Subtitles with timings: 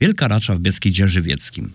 [0.00, 1.72] Wielka Racza w Beskidzie Żywieckim.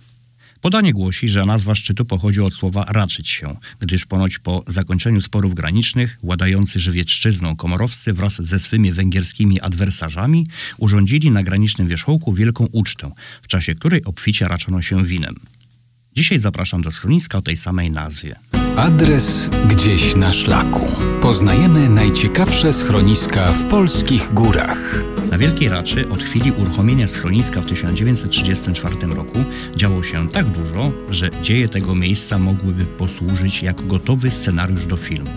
[0.61, 5.55] Podanie głosi, że nazwa szczytu pochodzi od słowa raczyć się, gdyż ponoć po zakończeniu sporów
[5.55, 10.47] granicznych władający żywiecczyzną komorowscy wraz ze swymi węgierskimi adwersarzami
[10.77, 13.11] urządzili na granicznym wierzchołku wielką ucztę,
[13.41, 15.35] w czasie której obficie raczono się winem.
[16.15, 18.35] Dzisiaj zapraszam do schroniska o tej samej nazwie.
[18.77, 20.87] Adres gdzieś na szlaku.
[21.21, 25.03] Poznajemy najciekawsze schroniska w polskich górach.
[25.31, 29.43] Na Wielkiej Raczy od chwili uruchomienia schroniska w 1934 roku
[29.75, 35.29] działo się tak dużo, że dzieje tego miejsca mogłyby posłużyć jako gotowy scenariusz do filmu.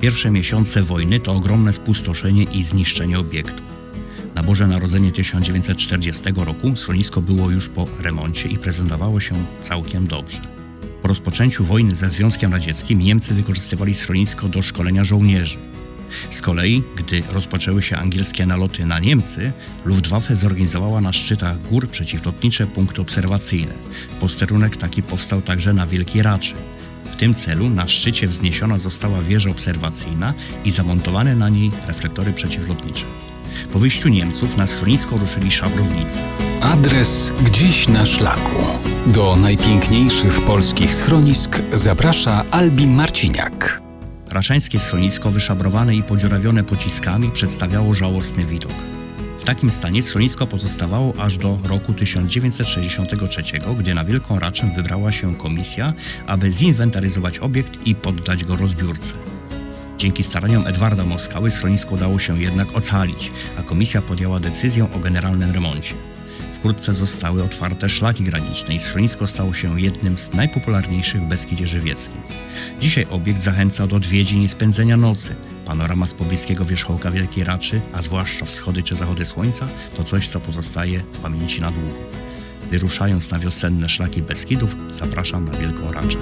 [0.00, 3.62] Pierwsze miesiące wojny to ogromne spustoszenie i zniszczenie obiektu.
[4.34, 10.40] Na Boże Narodzenie 1940 roku schronisko było już po remoncie i prezentowało się całkiem dobrze.
[11.02, 15.58] Po rozpoczęciu wojny ze Związkiem Radzieckim Niemcy wykorzystywali schronisko do szkolenia żołnierzy.
[16.30, 19.52] Z kolei, gdy rozpoczęły się angielskie naloty na Niemcy,
[19.84, 23.74] Luftwaffe zorganizowała na szczytach gór przeciwlotnicze punkty obserwacyjne.
[24.20, 26.54] Posterunek taki powstał także na Wielkiej Raczy.
[27.12, 30.34] W tym celu na szczycie wzniesiona została wieża obserwacyjna
[30.64, 33.04] i zamontowane na niej reflektory przeciwlotnicze.
[33.72, 36.20] Po wyjściu Niemców na schronisko ruszyli szabrownicy.
[36.62, 38.62] Adres gdzieś na szlaku.
[39.06, 43.87] Do najpiękniejszych polskich schronisk zaprasza Albin Marciniak.
[44.30, 48.72] Raszańskie schronisko wyszabrowane i podziurawione pociskami przedstawiało żałosny widok.
[49.38, 53.42] W takim stanie schronisko pozostawało aż do roku 1963,
[53.78, 55.92] gdy na Wielką Raczę wybrała się komisja,
[56.26, 59.14] aby zinwentaryzować obiekt i poddać go rozbiórce.
[59.98, 65.50] Dzięki staraniom Edwarda Moskały schronisko udało się jednak ocalić, a komisja podjęła decyzję o generalnym
[65.50, 65.94] remoncie.
[66.58, 72.20] Wkrótce zostały otwarte szlaki graniczne i schronisko stało się jednym z najpopularniejszych w Beskidzie Żywieckim.
[72.80, 75.34] Dzisiaj obiekt zachęca do odwiedzin i spędzenia nocy.
[75.64, 80.40] Panorama z pobliskiego wierzchołka Wielkiej Raczy, a zwłaszcza wschody czy zachody słońca, to coś, co
[80.40, 81.98] pozostaje w pamięci na długo.
[82.70, 86.18] Wyruszając na wiosenne szlaki Beskidów, zapraszam na Wielką Raczę.